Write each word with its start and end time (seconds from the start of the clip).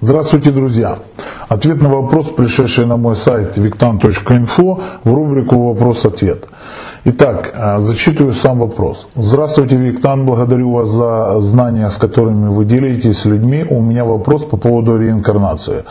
Здравствуйте, 0.00 0.52
друзья! 0.52 0.96
Ответ 1.48 1.82
на 1.82 1.88
вопрос, 1.88 2.26
пришедший 2.26 2.86
на 2.86 2.96
мой 2.96 3.16
сайт 3.16 3.58
victan.info 3.58 4.80
в 5.02 5.12
рубрику 5.12 5.70
«Вопрос-ответ». 5.70 6.46
Итак, 7.04 7.52
э, 7.52 7.80
зачитываю 7.80 8.32
сам 8.32 8.60
вопрос. 8.60 9.08
Здравствуйте, 9.16 9.74
Виктан, 9.74 10.24
благодарю 10.24 10.70
вас 10.70 10.88
за 10.88 11.40
знания, 11.40 11.90
с 11.90 11.96
которыми 11.98 12.48
вы 12.48 12.64
делитесь 12.64 13.18
с 13.18 13.24
людьми. 13.24 13.66
У 13.68 13.80
меня 13.80 14.04
вопрос 14.04 14.44
по 14.44 14.56
поводу 14.56 14.96
реинкарнации. 14.96 15.82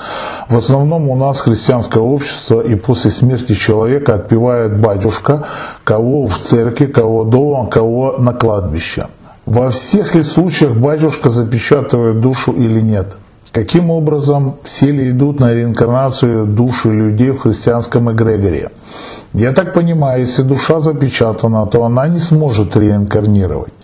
В 0.48 0.56
основном 0.56 1.10
у 1.10 1.16
нас 1.18 1.42
христианское 1.42 2.00
общество, 2.00 2.62
и 2.62 2.76
после 2.76 3.12
смерти 3.12 3.56
человека 3.56 4.14
отпевает 4.14 4.80
батюшка, 4.80 5.48
кого 5.84 6.28
в 6.28 6.38
церкви, 6.38 6.86
кого 6.86 7.26
дома, 7.26 7.68
кого 7.68 8.16
на 8.20 8.32
кладбище. 8.32 9.08
Во 9.46 9.70
всех 9.70 10.16
ли 10.16 10.24
случаях 10.24 10.78
батюшка 10.78 11.30
запечатывает 11.30 12.22
душу 12.22 12.54
или 12.54 12.80
нет? 12.80 13.18
Каким 13.52 13.90
образом 13.92 14.56
все 14.64 14.92
ли 14.92 15.10
идут 15.10 15.40
на 15.40 15.54
реинкарнацию 15.54 16.46
души 16.46 16.90
людей 16.90 17.32
в 17.32 17.40
христианском 17.40 18.12
эгрегоре? 18.12 18.70
Я 19.34 19.54
так 19.54 19.74
понимаю, 19.74 20.22
если 20.22 20.44
душа 20.44 20.80
запечатана, 20.80 21.66
то 21.66 21.84
она 21.84 22.08
не 22.08 22.20
сможет 22.20 22.76
реинкарнировать. 22.78 23.77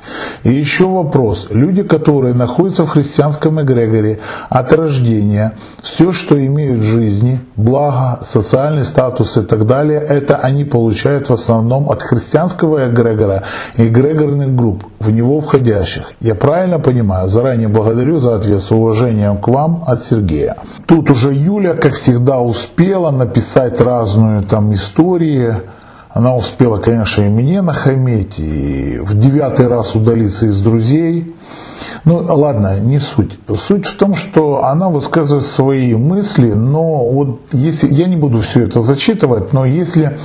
И 0.44 0.52
еще 0.52 0.88
вопрос. 0.88 1.48
Люди, 1.52 1.84
которые 1.84 2.34
находятся 2.34 2.84
в 2.84 2.90
христианском 2.90 3.62
эгрегоре 3.62 4.20
от 4.50 4.74
рождения, 4.74 5.54
все, 5.82 6.12
что 6.12 6.44
имеют 6.46 6.80
в 6.80 6.84
жизни, 6.84 7.40
благо, 7.56 8.20
социальный 8.24 8.84
статус 8.84 9.38
и 9.38 9.42
так 9.42 9.66
далее, 9.66 10.00
это 10.02 10.36
они 10.36 10.66
получают 10.66 11.30
в 11.30 11.34
основном 11.34 11.90
от 11.90 12.02
христианского 12.02 12.90
эгрегора 12.90 13.44
и 13.78 13.88
эгрегорных 13.88 14.54
групп, 14.56 14.84
в 15.00 15.12
него 15.12 15.40
входящих. 15.40 16.12
Я 16.20 16.36
правильно 16.36 16.80
понимаю? 16.80 17.30
Заранее 17.30 17.70
благодарю 17.70 18.18
за 18.20 18.36
ответ 18.36 18.62
с 18.62 18.72
уважением 18.72 19.38
к 19.38 19.48
вам 19.48 19.84
от 19.88 20.04
Сергея. 20.04 20.58
Тут 20.86 21.10
уже 21.10 21.34
Юля, 21.34 21.76
как 21.76 21.94
всегда, 21.94 22.40
успела 22.40 23.12
написать 23.12 23.80
разную 23.80 24.44
там 24.44 24.74
историю 24.74 25.64
она 26.14 26.36
успела, 26.36 26.78
конечно, 26.78 27.24
и 27.24 27.30
мне 27.30 27.62
нахамить, 27.64 28.38
и 28.38 29.00
в 29.00 29.18
девятый 29.18 29.68
раз 29.68 29.96
удалиться 29.96 30.46
из 30.46 30.62
друзей. 30.62 31.34
Ну, 32.06 32.24
ладно, 32.24 32.80
не 32.80 33.00
суть. 33.00 33.40
Суть 33.56 33.88
в 33.88 33.98
том, 33.98 34.14
что 34.14 34.64
она 34.64 34.90
высказывает 34.90 35.44
свои 35.44 35.96
мысли, 35.96 36.52
но 36.54 37.10
вот 37.10 37.40
если, 37.52 37.92
я 37.92 38.06
не 38.06 38.16
буду 38.16 38.42
все 38.42 38.62
это 38.62 38.82
зачитывать, 38.82 39.54
но 39.54 39.66
если 39.66 40.20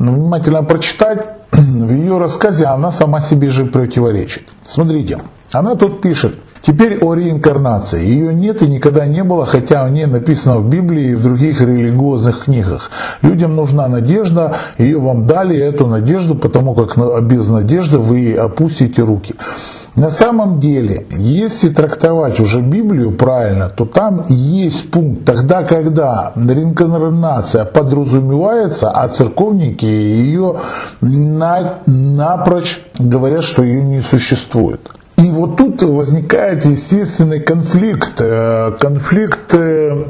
внимательно 0.00 0.64
прочитать, 0.64 1.24
в 1.52 1.92
ее 1.92 2.18
рассказе 2.18 2.64
она 2.64 2.90
сама 2.90 3.20
себе 3.20 3.50
же 3.50 3.66
противоречит. 3.66 4.42
Смотрите, 4.64 5.20
она 5.52 5.76
тут 5.76 6.00
пишет, 6.00 6.36
Теперь 6.66 6.98
о 7.00 7.12
реинкарнации. 7.14 8.06
Ее 8.06 8.32
нет 8.32 8.62
и 8.62 8.66
никогда 8.66 9.04
не 9.06 9.22
было, 9.22 9.44
хотя 9.44 9.84
о 9.84 9.90
ней 9.90 10.06
написано 10.06 10.56
в 10.56 10.68
Библии 10.68 11.10
и 11.10 11.14
в 11.14 11.22
других 11.22 11.60
религиозных 11.60 12.44
книгах. 12.44 12.90
Людям 13.20 13.54
нужна 13.54 13.86
надежда, 13.86 14.56
ее 14.78 14.98
вам 14.98 15.26
дали, 15.26 15.56
эту 15.58 15.86
надежду, 15.86 16.34
потому 16.34 16.74
как 16.74 16.96
без 17.24 17.48
надежды 17.48 17.98
вы 17.98 18.34
опустите 18.34 19.02
руки. 19.02 19.34
На 19.94 20.10
самом 20.10 20.58
деле, 20.58 21.06
если 21.10 21.68
трактовать 21.68 22.40
уже 22.40 22.62
Библию 22.62 23.12
правильно, 23.12 23.68
то 23.68 23.84
там 23.84 24.24
есть 24.28 24.90
пункт, 24.90 25.24
тогда, 25.24 25.62
когда 25.62 26.32
реинкарнация 26.34 27.64
подразумевается, 27.64 28.90
а 28.90 29.06
церковники 29.08 29.84
ее 29.84 30.56
напрочь 31.00 32.80
говорят, 32.98 33.44
что 33.44 33.62
ее 33.62 33.84
не 33.84 34.00
существует. 34.00 34.80
И 35.16 35.30
вот 35.30 35.56
тут 35.56 35.80
возникает 35.82 36.64
естественный 36.64 37.38
конфликт, 37.38 38.20
э, 38.20 38.72
конфликт 38.80 39.54
э, 39.54 40.04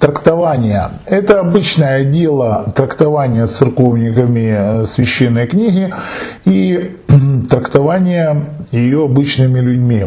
трактования. 0.00 0.90
Это 1.06 1.38
обычное 1.40 2.04
дело 2.04 2.72
трактования 2.74 3.46
церковниками 3.46 4.80
э, 4.80 4.84
священной 4.84 5.46
книги 5.46 5.94
и 6.44 6.96
трактования 7.48 8.46
ее 8.72 9.04
обычными 9.04 9.60
людьми. 9.60 10.06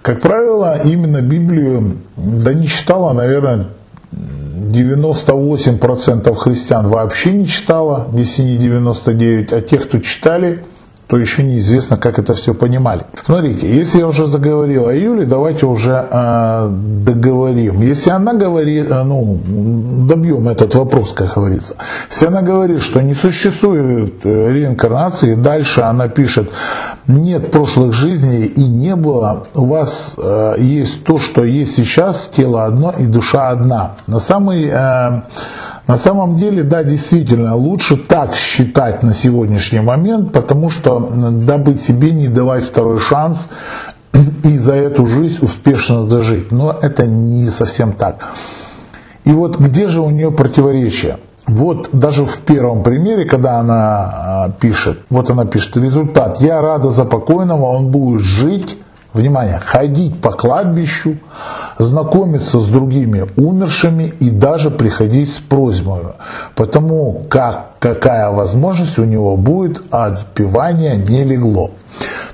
Как 0.00 0.20
правило, 0.20 0.80
именно 0.82 1.20
Библию, 1.20 1.98
да 2.16 2.54
не 2.54 2.68
читала, 2.68 3.12
наверное, 3.12 3.66
98% 4.12 6.34
христиан 6.36 6.88
вообще 6.88 7.32
не 7.32 7.46
читала, 7.46 8.08
если 8.14 8.40
не 8.42 8.56
99%, 8.56 9.54
а 9.54 9.60
те, 9.60 9.78
кто 9.78 9.98
читали– 9.98 10.64
то 11.08 11.16
еще 11.16 11.42
неизвестно, 11.42 11.96
как 11.96 12.18
это 12.18 12.34
все 12.34 12.52
понимали. 12.52 13.06
Смотрите, 13.24 13.66
если 13.74 14.00
я 14.00 14.06
уже 14.06 14.26
заговорил 14.26 14.88
о 14.88 14.94
Юле, 14.94 15.24
давайте 15.24 15.64
уже 15.64 16.06
э, 16.10 16.68
договорим. 16.70 17.80
Если 17.80 18.10
она 18.10 18.34
говорит, 18.34 18.90
э, 18.90 19.02
ну, 19.04 19.38
добьем 20.06 20.48
этот 20.48 20.74
вопрос, 20.74 21.14
как 21.14 21.34
говорится. 21.34 21.76
Если 22.10 22.26
она 22.26 22.42
говорит, 22.42 22.82
что 22.82 23.00
не 23.00 23.14
существует 23.14 24.20
э, 24.24 24.52
реинкарнации, 24.52 25.34
дальше 25.34 25.80
она 25.80 26.08
пишет, 26.08 26.50
нет 27.06 27.50
прошлых 27.50 27.94
жизней 27.94 28.44
и 28.44 28.64
не 28.64 28.94
было, 28.94 29.46
у 29.54 29.64
вас 29.64 30.14
э, 30.22 30.56
есть 30.58 31.04
то, 31.04 31.18
что 31.18 31.42
есть 31.42 31.74
сейчас, 31.74 32.28
тело 32.28 32.66
одно 32.66 32.92
и 32.98 33.06
душа 33.06 33.48
одна. 33.48 33.92
На 34.06 34.20
самый 34.20 34.68
э, 34.70 35.22
на 35.88 35.96
самом 35.96 36.36
деле, 36.36 36.64
да, 36.64 36.84
действительно, 36.84 37.56
лучше 37.56 37.96
так 37.96 38.34
считать 38.34 39.02
на 39.02 39.14
сегодняшний 39.14 39.80
момент, 39.80 40.32
потому 40.32 40.68
что 40.68 41.00
дабы 41.00 41.74
себе 41.76 42.10
не 42.10 42.28
давать 42.28 42.62
второй 42.62 43.00
шанс 43.00 43.48
и 44.44 44.58
за 44.58 44.74
эту 44.74 45.06
жизнь 45.06 45.42
успешно 45.42 46.04
дожить. 46.04 46.52
Но 46.52 46.72
это 46.72 47.06
не 47.06 47.48
совсем 47.48 47.92
так. 47.92 48.16
И 49.24 49.32
вот 49.32 49.58
где 49.58 49.88
же 49.88 50.02
у 50.02 50.10
нее 50.10 50.30
противоречие? 50.30 51.16
Вот 51.46 51.88
даже 51.92 52.26
в 52.26 52.36
первом 52.40 52.82
примере, 52.82 53.24
когда 53.24 53.58
она 53.58 53.78
а, 53.78 54.50
пишет, 54.50 54.98
вот 55.08 55.30
она 55.30 55.46
пишет, 55.46 55.78
результат, 55.78 56.42
я 56.42 56.60
рада 56.60 56.90
за 56.90 57.06
покойного, 57.06 57.64
он 57.64 57.90
будет 57.90 58.20
жить, 58.20 58.76
внимание, 59.18 59.58
ходить 59.58 60.20
по 60.20 60.32
кладбищу, 60.32 61.18
знакомиться 61.78 62.58
с 62.58 62.66
другими 62.68 63.26
умершими 63.36 64.14
и 64.20 64.30
даже 64.30 64.70
приходить 64.70 65.32
с 65.32 65.38
просьбой, 65.38 66.14
потому 66.54 67.26
как 67.28 67.72
какая 67.78 68.30
возможность 68.30 68.98
у 68.98 69.04
него 69.04 69.36
будет, 69.36 69.82
а 69.90 70.06
отпевание 70.06 70.96
не 70.96 71.24
легло. 71.24 71.72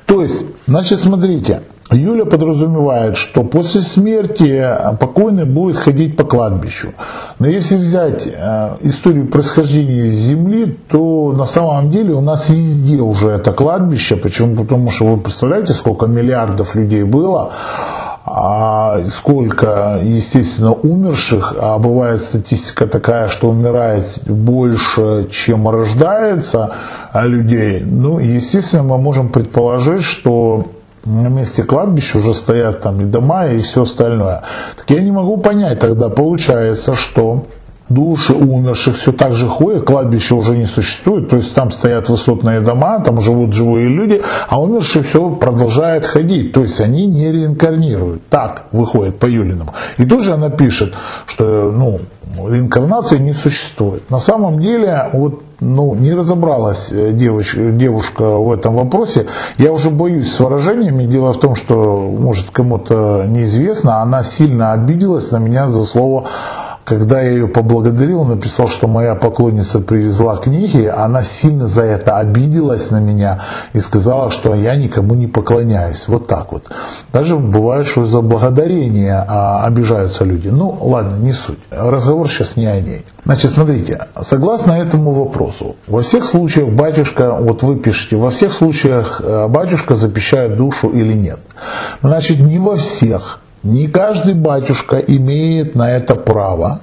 То 0.07 0.23
есть, 0.23 0.45
значит, 0.67 1.01
смотрите, 1.01 1.63
Юля 1.95 2.25
подразумевает, 2.25 3.17
что 3.17 3.45
после 3.45 3.83
смерти 3.83 4.65
покойный 5.01 5.45
будет 5.45 5.77
ходить 5.77 6.17
по 6.17 6.25
кладбищу. 6.25 6.93
Но 7.39 7.47
если 7.47 7.77
взять 7.77 8.27
э, 8.27 8.77
историю 8.81 9.27
происхождения 9.27 10.07
Земли, 10.07 10.77
то 10.89 11.33
на 11.33 11.45
самом 11.45 11.91
деле 11.91 12.15
у 12.15 12.21
нас 12.21 12.51
везде 12.51 13.01
уже 13.01 13.29
это 13.29 13.53
кладбище. 13.53 14.17
Почему? 14.17 14.57
Потому 14.57 14.91
что 14.91 15.07
вы 15.07 15.17
представляете, 15.19 15.73
сколько 15.73 16.07
миллиардов 16.07 16.75
людей 16.75 17.03
было, 17.03 17.53
а 18.27 19.03
сколько, 19.07 20.01
естественно, 20.03 20.73
умерших, 20.73 21.55
а 21.59 21.79
бывает 21.79 22.23
статистика 22.23 22.87
такая, 22.87 23.29
что 23.29 23.51
умирает 23.51 24.23
больше, 24.27 25.29
чем 25.31 25.69
рождается 25.69 26.75
людей, 27.13 27.83
ну, 27.85 28.19
естественно, 28.19 28.83
мы 28.83 28.99
можем 28.99 29.29
предположить, 29.29 30.03
что 30.03 30.65
на 31.05 31.29
месте 31.29 31.65
кладбища 31.65 32.19
уже 32.19 32.35
стоят 32.35 32.81
там 32.81 33.01
и 33.01 33.05
дома, 33.05 33.47
и 33.47 33.59
все 33.59 33.83
остальное. 33.83 34.43
Так 34.77 34.89
я 34.91 35.01
не 35.01 35.11
могу 35.11 35.37
понять 35.37 35.81
тогда, 35.81 36.09
получается, 36.09 36.95
что 36.95 37.47
души 37.89 38.33
умерших 38.33 38.97
все 38.97 39.13
так 39.13 39.33
же 39.33 39.47
ходят, 39.47 39.85
кладбища 39.85 40.35
уже 40.35 40.57
не 40.57 40.65
существует, 40.65 41.29
то 41.29 41.37
есть 41.37 41.55
там 41.55 41.71
стоят 41.71 42.09
высотные 42.09 42.61
дома, 42.61 43.01
там 43.01 43.21
живут 43.21 43.53
живые 43.53 43.89
люди, 43.89 44.23
а 44.49 44.61
умершие 44.61 45.03
все 45.03 45.31
продолжают 45.31 46.07
ходить, 46.07 46.53
то 46.53 46.61
есть 46.61 46.81
они 46.81 47.07
не 47.07 47.31
реинкарнируют. 47.31 48.27
Так 48.29 48.65
выходит 48.73 49.19
по 49.19 49.27
Юлиному. 49.27 49.75
И 49.99 50.07
тут 50.07 50.23
же 50.23 50.33
она 50.33 50.51
пишет, 50.51 50.95
что 51.27 51.71
ну, 51.71 52.01
реинкарнации 52.49 53.19
не 53.19 53.33
существует. 53.33 54.11
На 54.11 54.19
самом 54.19 54.61
деле, 54.61 55.11
вот 55.13 55.43
ну, 55.65 55.95
не 55.95 56.13
разобралась 56.13 56.93
э, 56.93 57.13
девочка, 57.13 57.71
девушка 57.71 58.23
в 58.37 58.53
этом 58.53 58.77
вопросе. 58.77 59.27
Я 59.59 59.73
уже 59.73 59.91
боюсь 59.91 60.33
с 60.33 60.41
выражениями. 60.41 61.05
Дело 61.05 61.33
в 61.33 61.41
том, 61.41 61.55
что, 61.55 62.01
может, 62.19 62.51
кому-то 62.51 63.25
неизвестно, 63.27 64.03
она 64.03 64.23
сильно 64.23 64.73
обиделась 64.73 65.31
на 65.31 65.39
меня 65.39 65.69
за 65.69 65.85
слово 65.85 66.27
когда 66.85 67.21
я 67.21 67.31
ее 67.31 67.49
поблагодарил, 67.49 68.25
написал, 68.25 68.67
что 68.69 68.87
моя 68.87 69.15
поклонница 69.15 69.81
привезла 69.81 70.37
книги, 70.37 70.85
она 70.85 71.23
сильно 71.23 71.67
за 71.67 71.83
это 71.83 72.19
обиделась 72.19 72.91
на 72.91 73.01
меня 73.01 73.41
и 73.73 73.81
сказала, 73.81 74.31
что 74.31 74.55
я 74.55 74.77
никому 74.77 75.15
не 75.15 75.27
поклоняюсь. 75.27 76.09
Вот 76.09 76.27
так 76.27 76.53
вот. 76.53 76.71
Даже 77.13 77.37
бывает, 77.37 77.87
что 77.87 78.05
за 78.05 78.21
благодарение 78.21 79.25
а, 79.27 79.65
обижаются 79.65 80.25
люди. 80.25 80.49
Ну, 80.49 80.77
ладно, 80.81 81.17
не 81.17 81.33
суть. 81.33 81.59
Разговор 81.71 82.29
сейчас 82.29 82.57
не 82.57 82.67
о 82.67 82.81
ней. 82.81 83.05
Значит, 83.25 83.53
смотрите, 83.53 84.07
согласно 84.21 84.73
этому 84.73 85.13
вопросу, 85.13 85.77
во 85.87 86.01
всех 86.01 86.25
случаях 86.25 86.69
батюшка, 86.69 87.35
вот 87.41 87.63
вы 87.63 87.77
пишете, 87.77 88.17
во 88.17 88.29
всех 88.29 88.53
случаях 88.53 89.21
э, 89.25 89.49
батюшка 89.49 89.95
запищает 89.95 90.57
душу 90.57 90.89
или 90.89 91.15
нет. 91.15 91.41
Значит, 92.03 92.41
не 92.41 92.59
во 92.59 92.77
всех 92.77 93.41
Не 93.63 93.89
каждый 93.89 94.35
батюшка 94.35 94.99
имеет 94.99 95.75
на 95.75 95.91
это 95.91 96.15
право, 96.17 96.81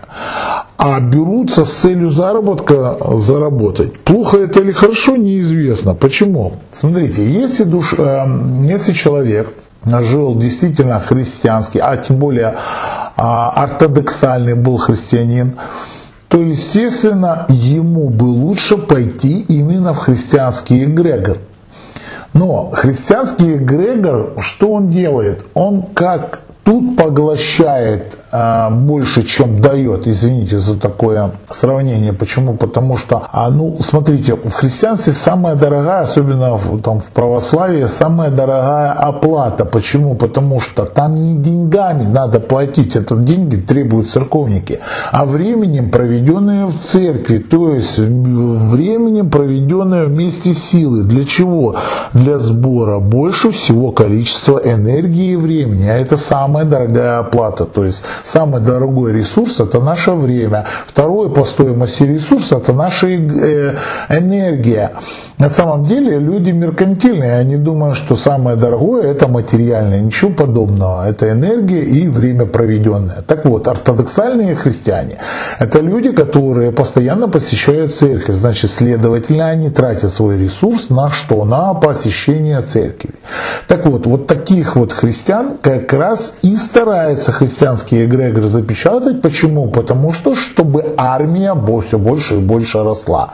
а 0.78 1.00
берутся 1.00 1.64
с 1.64 1.74
целью 1.74 2.10
заработка 2.10 2.98
заработать. 3.18 4.00
Плохо 4.00 4.38
это 4.38 4.62
или 4.62 4.72
хорошо, 4.72 5.16
неизвестно. 5.16 5.94
Почему? 5.94 6.54
Смотрите, 6.72 7.24
если, 7.24 7.66
душ, 7.66 7.94
э, 8.00 8.26
если 8.68 8.94
человек 8.94 9.54
жил 9.86 10.36
действительно 10.38 11.00
христианский, 11.00 11.80
а 11.80 11.98
тем 11.98 12.18
более 12.18 12.56
а, 13.16 13.50
ортодоксальный 13.64 14.56
был 14.56 14.78
христианин, 14.78 15.54
то, 16.31 16.38
естественно, 16.42 17.45
ему 17.50 18.10
бы 18.10 18.24
лучше 18.24 18.78
пойти 18.78 19.42
именно 19.42 19.92
в 19.92 19.98
христианский 19.98 20.86
эгрегор. 20.86 21.39
Но 22.33 22.72
христианский 22.72 23.57
эгрегор, 23.57 24.36
что 24.39 24.72
он 24.72 24.88
делает? 24.88 25.44
Он 25.56 25.83
как 25.83 26.39
тут 26.63 26.95
поглощает 26.95 28.18
больше, 28.31 29.24
чем 29.24 29.62
дает. 29.62 30.07
Извините 30.07 30.60
за 30.60 30.80
такое 30.80 31.31
сравнение. 31.50 32.13
Почему? 32.13 32.54
Потому 32.54 32.98
что, 32.98 33.24
а, 33.31 33.50
ну, 33.50 33.78
смотрите, 33.80 34.36
в 34.36 34.54
христианстве 34.54 35.13
самая 35.13 35.56
дорогая, 35.56 36.01
особенно 36.01 36.56
в, 36.56 36.81
там, 36.81 37.00
в 37.00 37.12
православии, 37.12 37.86
самая 37.86 38.31
дорогая 38.31 38.94
оплата. 38.94 39.66
Почему? 39.66 40.16
Потому 40.16 40.60
что 40.60 40.86
там 40.86 41.16
не 41.16 41.36
деньгами 41.36 42.04
надо 42.04 42.39
платить, 42.39 42.95
это 42.95 43.16
деньги 43.16 43.56
требуют 43.56 44.10
церковники, 44.10 44.80
а 45.12 45.25
временем, 45.25 45.92
проведенные 45.92 46.66
в 46.66 46.77
церкви, 46.80 47.38
то 47.38 47.72
есть 47.72 48.00
временем, 48.00 49.30
проведенное 49.30 50.06
вместе 50.06 50.54
силы. 50.54 51.04
Для 51.04 51.25
чего? 51.25 51.75
Для 52.13 52.39
сбора 52.39 53.00
больше 53.00 53.51
всего 53.51 53.92
количества 53.92 54.62
энергии 54.63 55.31
и 55.31 55.36
времени, 55.36 55.88
а 55.88 55.98
это 55.98 56.18
самая 56.18 56.66
дорогая 56.66 57.19
оплата. 57.19 57.66
То 57.66 57.86
есть 57.86 58.04
Самый 58.24 58.62
дорогой 58.62 59.14
ресурс– 59.14 59.60
это 59.60 59.80
наше 59.80 60.12
время. 60.12 60.66
Второй 60.86 61.32
по 61.32 61.44
стоимости 61.44 62.04
ресурс– 62.04 62.52
это 62.54 62.74
наша 62.74 63.08
э, 63.08 63.76
энергия. 64.10 64.92
На 65.38 65.50
самом 65.50 65.86
деле 65.86 66.20
люди 66.20 66.52
меркантильные, 66.52 67.38
они 67.38 67.56
думают, 67.56 67.98
что 67.98 68.16
самое 68.16 68.58
дорогое– 68.58 69.04
это 69.12 69.28
материальное. 69.28 70.02
Ничего 70.02 70.32
подобного. 70.32 71.10
Это 71.10 71.32
энергия 71.32 71.84
и 71.84 72.08
время 72.08 72.46
проведенное. 72.46 73.22
Так 73.22 73.46
вот, 73.46 73.68
ортодоксальные 73.68 74.56
христиане– 74.56 75.18
это 75.60 75.80
люди, 75.80 76.12
которые 76.12 76.72
постоянно 76.72 77.28
посещают 77.28 77.94
церковь. 77.94 78.36
Значит, 78.36 78.72
следовательно, 78.72 79.48
они 79.50 79.70
тратят 79.70 80.12
свой 80.12 80.38
ресурс 80.38 80.90
на 80.90 81.10
что? 81.10 81.44
На 81.46 81.74
посещение 81.74 82.62
церкви. 82.62 83.12
Так 83.68 83.86
вот, 83.86 84.06
вот 84.06 84.28
таких 84.28 84.76
вот 84.76 84.94
христиан 84.94 85.58
как 85.62 85.92
раз 85.94 86.36
и 86.42 86.56
старается 86.56 87.32
христианские 87.32 88.06
эгрегор 88.12 88.46
запечатать. 88.46 89.22
Почему? 89.22 89.69
Потому 89.72 90.13
что, 90.13 90.36
чтобы 90.36 90.94
армия 90.98 91.56
все 91.81 91.98
больше 91.98 92.36
и 92.36 92.40
больше 92.40 92.84
росла. 92.84 93.31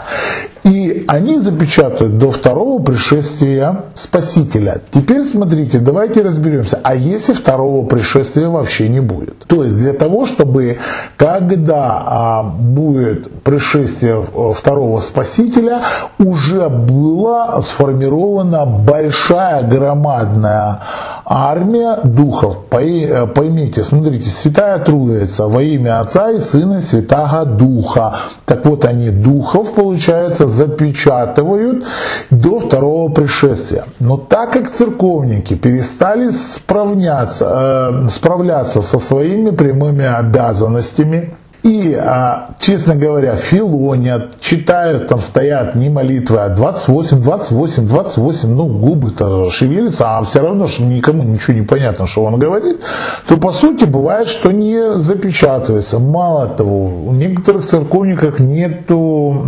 И 0.68 1.06
они 1.08 1.40
запечатают 1.40 2.18
до 2.18 2.30
второго 2.30 2.82
пришествия 2.82 3.86
Спасителя. 3.94 4.82
Теперь 4.92 5.24
смотрите, 5.24 5.80
давайте 5.80 6.22
разберемся. 6.22 6.80
А 6.84 6.94
если 6.94 7.34
второго 7.34 7.86
пришествия 7.86 8.50
вообще 8.50 8.90
не 8.90 9.00
будет? 9.00 9.40
То 9.48 9.64
есть 9.64 9.78
для 9.78 9.94
того, 9.94 10.26
чтобы 10.26 10.78
когда 11.16 12.04
а, 12.06 12.44
будет 12.44 13.32
пришествие 13.44 14.22
второго 14.54 15.00
Спасителя, 15.00 15.84
уже 16.20 16.68
была 16.68 17.62
сформирована 17.62 18.66
большая 18.66 19.64
громадная 19.64 20.82
армия 21.26 22.00
духов. 22.04 22.66
Поймите, 22.70 23.84
смотрите, 23.84 24.30
Святая 24.30 24.80
Троица 24.80 25.48
во 25.48 25.62
имя 25.62 26.00
Отца 26.00 26.32
и 26.32 26.40
Сына 26.40 26.82
Святаго 26.82 27.46
Духа. 27.46 28.16
Так 28.46 28.66
вот 28.66 28.86
они 28.86 29.10
духов, 29.10 29.74
получается, 29.74 30.48
запечатывают 30.58 31.86
до 32.32 32.60
второго 32.60 33.12
пришествия. 33.12 33.86
Но 34.00 34.18
так 34.18 34.54
как 34.54 34.70
церковники 34.70 35.56
перестали 35.56 36.30
справляться, 36.30 38.04
э, 38.04 38.08
справляться 38.10 38.82
со 38.82 39.00
своими 39.00 39.52
прямыми 39.52 40.06
обязанностями, 40.06 41.34
и, 41.68 41.94
а, 41.94 42.52
честно 42.60 42.96
говоря, 42.96 43.36
филонят, 43.36 44.40
читают, 44.40 45.08
там 45.08 45.20
стоят 45.20 45.76
не 45.76 45.90
молитвы, 45.90 46.40
а 46.40 46.50
28, 46.50 47.22
28, 47.22 47.88
28, 47.88 48.50
ну 48.50 48.68
губы-то 48.68 49.50
шевелятся, 49.50 50.18
а 50.18 50.22
все 50.22 50.40
равно 50.40 50.68
что 50.68 50.84
никому 50.84 51.24
ничего 51.24 51.58
не 51.58 51.66
понятно, 51.66 52.08
что 52.08 52.24
он 52.24 52.38
говорит, 52.38 52.80
то 53.28 53.38
по 53.38 53.52
сути 53.52 53.84
бывает, 53.84 54.28
что 54.28 54.52
не 54.52 54.94
запечатывается. 54.96 56.00
Мало 56.00 56.48
того, 56.48 56.86
у 57.06 57.12
некоторых 57.12 57.66
церковников 57.66 58.40
нету 58.40 59.44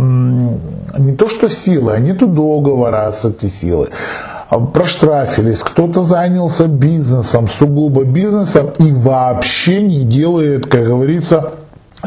не 0.98 1.14
то 1.14 1.28
что 1.28 1.48
силы, 1.48 1.92
а 1.92 1.98
нету 1.98 2.26
договора 2.26 3.10
с 3.10 3.24
этой 3.24 3.50
силой 3.50 3.88
проштрафились, 4.58 5.62
кто-то 5.62 6.02
занялся 6.02 6.66
бизнесом, 6.66 7.46
сугубо 7.46 8.04
бизнесом 8.04 8.70
и 8.78 8.90
вообще 8.90 9.80
не 9.80 10.02
делает, 10.02 10.66
как 10.66 10.84
говорится, 10.86 11.52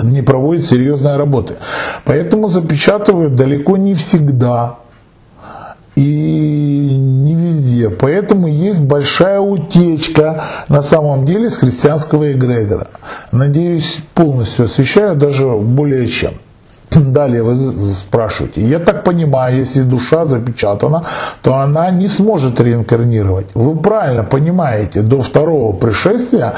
не 0.01 0.21
проводят 0.21 0.65
серьезной 0.65 1.17
работы. 1.17 1.55
Поэтому 2.03 2.47
запечатывают 2.47 3.35
далеко 3.35 3.77
не 3.77 3.93
всегда 3.93 4.75
и 5.95 6.97
не 6.97 7.35
везде. 7.35 7.89
Поэтому 7.89 8.47
есть 8.47 8.81
большая 8.81 9.39
утечка 9.39 10.43
на 10.67 10.81
самом 10.81 11.25
деле 11.25 11.49
с 11.49 11.57
христианского 11.57 12.31
эгрегора. 12.31 12.87
Надеюсь, 13.31 13.99
полностью 14.15 14.65
освещаю, 14.65 15.15
даже 15.15 15.47
более 15.47 16.07
чем. 16.07 16.33
Далее 17.13 17.43
вы 17.43 17.55
спрашиваете, 17.93 18.61
я 18.67 18.79
так 18.79 19.03
понимаю, 19.03 19.57
если 19.57 19.81
душа 19.81 20.25
запечатана, 20.25 21.03
то 21.41 21.55
она 21.55 21.91
не 21.91 22.07
сможет 22.07 22.59
реинкарнировать. 22.61 23.47
Вы 23.53 23.75
правильно 23.75 24.23
понимаете, 24.23 25.01
до 25.01 25.21
второго 25.21 25.75
пришествия 25.75 26.53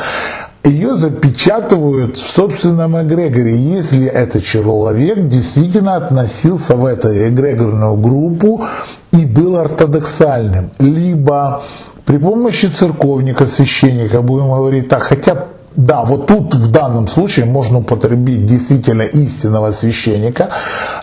ее 0.63 0.95
запечатывают 0.95 2.17
в 2.17 2.19
собственном 2.19 2.99
эгрегоре, 3.01 3.55
если 3.55 4.05
этот 4.07 4.43
человек 4.43 5.27
действительно 5.27 5.95
относился 5.95 6.75
в 6.75 6.85
эту 6.85 7.09
эгрегорную 7.09 7.95
группу 7.95 8.65
и 9.11 9.25
был 9.25 9.57
ортодоксальным, 9.57 10.71
либо 10.79 11.61
при 12.05 12.17
помощи 12.17 12.65
церковника, 12.67 13.45
священника, 13.45 14.21
будем 14.21 14.51
говорить 14.51 14.87
так, 14.87 15.03
хотя 15.03 15.45
да, 15.75 16.05
вот 16.05 16.27
тут 16.27 16.53
в 16.53 16.71
данном 16.71 17.07
случае 17.07 17.45
можно 17.45 17.79
употребить 17.79 18.45
действительно 18.45 19.01
истинного 19.01 19.71
священника. 19.71 20.49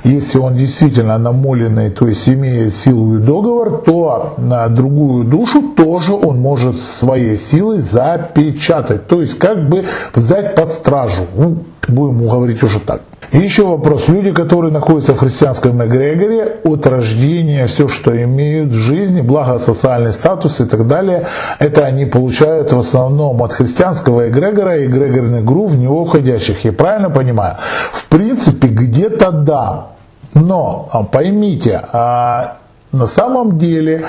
Если 0.03 0.39
он 0.39 0.55
действительно 0.55 1.19
намоленный, 1.19 1.91
то 1.91 2.07
есть 2.07 2.29
имеет 2.29 2.75
силу 2.75 3.17
и 3.17 3.19
договор, 3.19 3.83
то 3.85 4.35
на 4.39 4.69
другую 4.69 5.25
душу 5.25 5.63
тоже 5.77 6.13
он 6.15 6.41
может 6.41 6.81
своей 6.81 7.37
силой 7.37 7.79
запечатать. 7.79 9.07
То 9.09 9.21
есть 9.21 9.39
как 9.39 9.69
бы 9.69 9.85
взять 10.15 10.55
под 10.55 10.73
стражу. 10.73 11.27
Ну, 11.37 11.65
будем 11.89 12.27
говорить 12.27 12.63
уже 12.63 12.81
так. 12.81 13.03
Еще 13.33 13.65
вопрос. 13.65 14.09
Люди, 14.09 14.31
которые 14.31 14.73
находятся 14.73 15.15
в 15.15 15.19
христианском 15.19 15.83
эгрегоре, 15.83 16.59
от 16.65 16.87
рождения, 16.87 17.65
все, 17.65 17.89
что 17.89 18.11
имеют 18.23 18.73
в 18.73 18.75
жизни, 18.75 19.23
благо 19.23 19.59
социальный 19.59 20.13
статус 20.13 20.61
и 20.61 20.67
так 20.67 20.87
далее, 20.87 21.27
это 21.59 21.87
они 21.87 22.05
получают 22.05 22.73
в 22.73 22.79
основном 22.79 23.43
от 23.43 23.53
христианского 23.55 24.29
эгрегора 24.29 24.81
и 24.81 24.87
эгрегорных 24.87 25.45
групп 25.45 25.71
в 25.71 25.79
него 25.79 26.05
входящих. 26.05 26.63
Я 26.65 26.73
правильно 26.73 27.09
понимаю? 27.09 27.57
В 27.91 28.05
принципе, 28.07 28.69
где-то 28.69 29.31
да. 29.31 29.87
Но 30.35 30.89
а, 30.91 31.03
поймите, 31.03 31.81
а, 31.93 32.57
на 32.93 33.07
самом 33.07 33.59
деле 33.59 34.05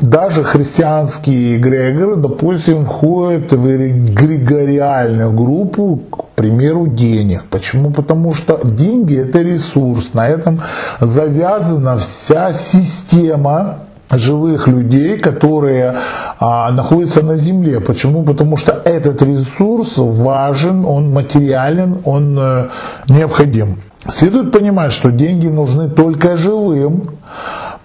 даже 0.00 0.42
христианские 0.42 1.56
эгрегоры, 1.56 2.16
допустим, 2.16 2.84
входят 2.84 3.52
в 3.52 3.66
эгрегориальную 3.66 5.32
группу, 5.32 6.00
к 6.10 6.24
примеру, 6.34 6.88
денег. 6.88 7.44
Почему? 7.48 7.92
Потому 7.92 8.34
что 8.34 8.60
деньги 8.64 9.16
это 9.16 9.40
ресурс, 9.40 10.14
на 10.14 10.28
этом 10.28 10.60
завязана 11.00 11.96
вся 11.96 12.52
система 12.52 13.78
живых 14.10 14.66
людей, 14.68 15.18
которые 15.18 15.94
а, 16.40 16.72
находятся 16.72 17.24
на 17.24 17.36
Земле. 17.36 17.80
Почему? 17.80 18.24
Потому 18.24 18.56
что 18.56 18.72
этот 18.72 19.22
ресурс 19.22 19.94
важен, 19.96 20.84
он 20.84 21.12
материален, 21.12 21.98
он 22.04 22.38
э, 22.38 22.68
необходим. 23.08 23.80
Следует 24.06 24.52
понимать, 24.52 24.92
что 24.92 25.10
деньги 25.10 25.46
нужны 25.48 25.88
только 25.88 26.36
живым, 26.36 27.08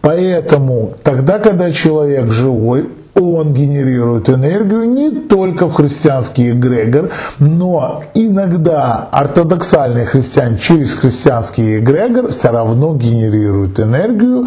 Поэтому 0.02 0.94
тогда, 1.04 1.40
когда 1.40 1.72
человек 1.72 2.28
живой, 2.28 2.90
он 3.16 3.54
генерирует 3.54 4.30
энергию 4.30 4.90
не 4.90 5.12
только 5.12 5.68
в 5.68 5.74
христианский 5.74 6.52
эгрегор, 6.52 7.10
но 7.40 8.04
иногда 8.14 9.10
ортодоксальный 9.12 10.06
христиан 10.06 10.58
через 10.58 10.94
христианский 10.96 11.78
эгрегор 11.78 12.30
все 12.30 12.50
равно 12.50 12.96
генерирует 12.96 13.80
энергию 13.80 14.46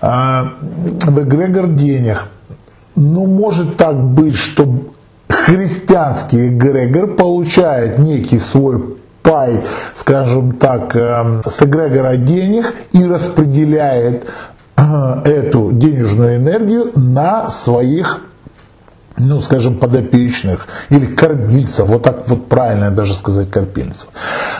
э, 0.00 0.42
в 1.06 1.22
эгрегор 1.22 1.68
денег. 1.68 2.24
Но 2.96 3.26
может 3.26 3.76
так 3.76 3.94
быть, 3.94 4.34
что 4.34 4.66
христианский 5.28 6.48
эгрегор 6.48 7.14
получает 7.14 7.98
некий 7.98 8.40
свой 8.40 8.96
пай, 9.22 9.60
скажем 9.94 10.52
так, 10.52 10.96
эм, 10.96 11.42
с 11.44 11.62
эгрегора 11.62 12.16
денег 12.16 12.74
и 12.92 13.04
распределяет 13.04 14.26
эту 15.24 15.72
денежную 15.72 16.36
энергию 16.36 16.92
на 16.94 17.48
своих 17.48 18.20
ну, 19.20 19.40
скажем, 19.40 19.78
подопечных 19.78 20.66
или 20.90 21.06
кормильцев, 21.06 21.88
вот 21.88 22.02
так 22.02 22.28
вот 22.28 22.46
правильно 22.46 22.90
даже 22.90 23.14
сказать 23.14 23.50
кормильцев. 23.50 24.08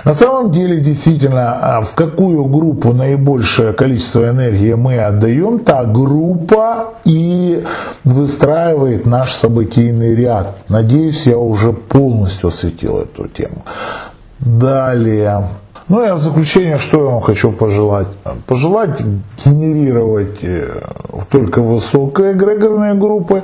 На 0.05 0.15
самом 0.15 0.51
деле, 0.51 0.81
действительно, 0.81 1.77
а, 1.77 1.81
в 1.83 1.95
какую 1.95 2.45
группу 2.45 2.93
наибольшее 2.93 3.73
количество 3.73 4.29
энергии 4.29 4.75
мы 4.75 4.99
отдаем, 4.99 5.61
та 5.61 5.85
группа 5.85 6.95
и 7.05 7.65
выстраивает 8.05 9.07
наш 9.07 9.33
событийный 9.33 10.15
ряд. 10.15 10.57
Надеюсь, 10.69 11.27
я 11.27 11.39
уже 11.39 11.73
полностью 11.73 12.49
осветил 12.49 12.99
эту 12.99 13.29
тему. 13.29 13.65
Далее. 14.41 15.45
Ну 15.89 16.05
и 16.05 16.13
в 16.13 16.19
заключение, 16.19 16.77
что 16.77 16.99
я 16.99 17.05
вам 17.05 17.21
хочу 17.23 17.51
пожелать? 17.51 18.09
Пожелать 18.47 19.03
генерировать 19.45 20.39
э, 20.43 20.83
только 21.31 21.63
высокие 21.63 22.33
эгрегорные 22.33 22.93
группы, 22.93 23.43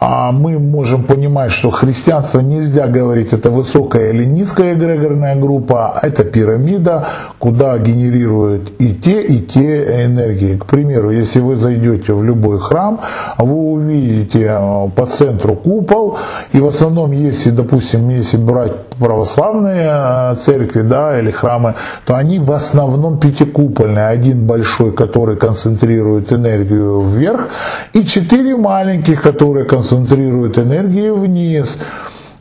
а 0.00 0.32
мы 0.32 0.58
можем 0.58 1.04
понимать, 1.04 1.52
что 1.52 1.70
христианство 1.70 2.40
нельзя 2.40 2.88
говорить, 2.88 3.32
это 3.32 3.50
высокая 3.50 4.10
или 4.10 4.24
низкая 4.24 4.74
эгрегорная 4.74 5.36
группа, 5.36 5.92
а 5.92 6.04
это 6.04 6.24
пирамида, 6.24 7.06
куда 7.38 7.78
генерируют 7.78 8.72
и 8.80 8.94
те, 8.96 9.22
и 9.22 9.38
те 9.38 10.04
энергии. 10.04 10.56
К 10.56 10.66
примеру, 10.66 11.12
если 11.12 11.38
вы 11.38 11.54
зайдете 11.54 12.12
в 12.12 12.24
любой 12.24 12.58
храм, 12.58 13.00
вы 13.38 13.54
увидите 13.54 14.48
э, 14.50 14.88
по 14.96 15.06
центру 15.06 15.54
купол, 15.54 16.18
и 16.52 16.58
в 16.58 16.66
основном, 16.66 17.12
если, 17.12 17.50
допустим, 17.50 18.08
если 18.08 18.38
брать 18.38 18.72
православные 18.94 19.90
э, 20.32 20.34
церкви 20.36 20.82
да, 20.82 21.18
или 21.18 21.30
храмы, 21.30 21.74
то 22.04 22.16
они 22.16 22.38
в 22.38 22.50
основном 22.52 23.18
пятикупольные. 23.18 24.06
Один 24.06 24.46
большой, 24.46 24.92
который 24.92 25.36
концентрирует 25.36 26.32
энергию 26.32 27.00
вверх, 27.00 27.48
и 27.92 28.04
четыре 28.04 28.56
маленьких, 28.56 29.22
которые 29.22 29.64
концентрируют 29.64 30.58
энергию 30.58 31.16
вниз. 31.16 31.78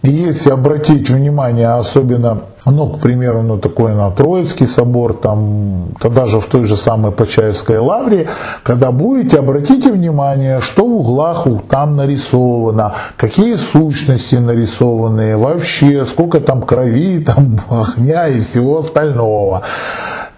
И 0.03 0.09
если 0.09 0.49
обратить 0.49 1.11
внимание, 1.11 1.69
особенно, 1.69 2.41
ну, 2.65 2.89
к 2.89 2.99
примеру, 2.99 3.43
ну, 3.43 3.57
такой 3.59 3.93
на 3.93 4.09
Троицкий 4.09 4.65
собор, 4.65 5.13
там, 5.13 5.89
то 5.99 6.09
даже 6.09 6.39
в 6.39 6.47
той 6.47 6.63
же 6.63 6.75
самой 6.75 7.11
Почаевской 7.11 7.77
лавре, 7.77 8.27
когда 8.63 8.91
будете, 8.91 9.37
обратите 9.37 9.91
внимание, 9.91 10.59
что 10.59 10.87
в 10.87 10.95
углах 10.95 11.45
там 11.69 11.95
нарисовано, 11.97 12.93
какие 13.15 13.53
сущности 13.53 14.35
нарисованы, 14.35 15.37
вообще, 15.37 16.03
сколько 16.05 16.39
там 16.39 16.63
крови, 16.63 17.19
там, 17.19 17.59
огня 17.69 18.27
и 18.27 18.41
всего 18.41 18.79
остального. 18.79 19.61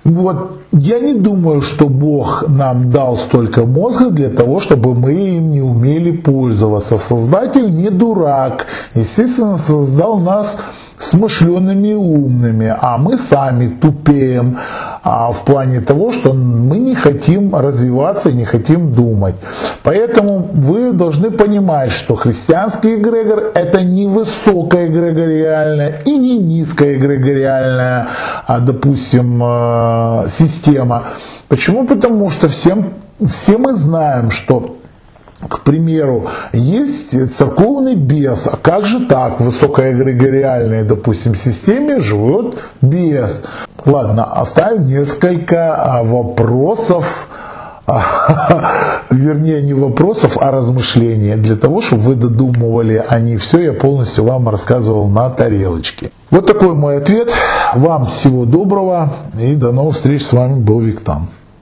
Вот 0.04 0.63
я 0.74 1.00
не 1.00 1.14
думаю, 1.14 1.62
что 1.62 1.88
Бог 1.88 2.46
нам 2.48 2.90
дал 2.90 3.16
столько 3.16 3.66
мозга 3.66 4.10
для 4.10 4.30
того, 4.30 4.60
чтобы 4.60 4.96
мы 4.96 5.14
им 5.14 5.52
не 5.52 5.62
умели 5.62 6.12
пользоваться. 6.12 6.98
Создатель 6.98 7.72
не 7.72 7.90
дурак. 7.90 8.66
Естественно, 8.96 9.58
создал 9.58 10.20
нас 10.20 10.58
смышленными 10.98 11.90
и 11.90 11.94
умными, 11.94 12.74
а 12.80 12.98
мы 12.98 13.18
сами 13.18 13.68
тупеем 13.68 14.58
а, 15.04 15.32
в 15.32 15.44
плане 15.44 15.82
того, 15.82 16.12
что 16.12 16.34
мы 16.34 16.78
не 16.78 16.96
хотим 16.96 17.56
развиваться 17.56 18.30
и 18.30 18.34
не 18.34 18.46
хотим 18.46 18.94
думать. 18.94 19.36
Поэтому 19.84 20.50
вы 20.54 20.94
должны 20.94 21.32
понимать, 21.32 21.92
что 21.92 22.16
христианский 22.16 22.96
эгрегор 22.96 23.52
это 23.54 23.84
не 23.84 24.08
высокая 24.08 24.88
эгрегориальная 24.88 26.02
и 26.06 26.18
не 26.18 26.38
низкая 26.38 26.96
эгрегориальная, 26.96 28.08
а, 28.48 28.60
допустим, 28.60 29.42
э, 29.44 30.26
система. 30.28 31.04
Почему? 31.50 31.86
Потому 31.86 32.30
что 32.30 32.48
всем, 32.48 32.94
все 33.20 33.58
мы 33.58 33.74
знаем, 33.74 34.32
что 34.32 34.78
к 35.48 35.62
примеру, 35.62 36.28
есть 36.54 37.34
церковный 37.34 37.96
бес, 37.96 38.48
а 38.52 38.58
как 38.58 38.86
же 38.86 39.06
так 39.06 39.40
в 39.40 39.46
высокоэгрегориальной, 39.46 40.84
допустим, 40.84 41.36
системе 41.36 42.00
живет 42.00 42.56
бес? 42.82 43.44
Ладно, 43.86 44.24
оставим 44.24 44.88
несколько 44.88 45.76
а, 45.76 46.04
вопросов, 46.04 47.28
вернее 49.10 49.62
не 49.62 49.74
вопросов, 49.74 50.38
а 50.40 50.52
размышления, 50.52 51.36
для 51.36 51.56
того, 51.56 51.82
чтобы 51.82 52.04
вы 52.04 52.16
додумывали, 52.16 53.04
а 53.08 53.20
не 53.20 53.38
все 53.38 53.60
я 53.60 53.74
полностью 53.74 54.24
вам 54.24 54.48
рассказывал 54.48 55.10
на 55.10 55.30
тарелочке. 55.30 56.12
Вот 56.32 56.48
такой 56.48 56.74
мой 56.74 56.98
ответ. 56.98 57.30
Вам 57.76 58.06
всего 58.06 58.46
доброго 58.46 59.14
и 59.40 59.56
до 59.56 59.72
новых 59.72 59.96
встреч. 59.96 60.24
С 60.24 60.34
вами 60.34 60.60
был 60.60 60.80
Виктан. 60.80 61.28